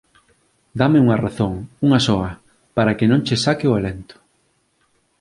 Dáme 0.79 0.97
unha 1.05 1.21
razón, 1.25 1.53
unha 1.85 1.99
soa, 2.07 2.31
para 2.75 2.95
que 2.97 3.09
non 3.11 3.23
che 3.25 3.35
saque 3.45 3.65
o 3.71 3.75
alento 3.79 4.15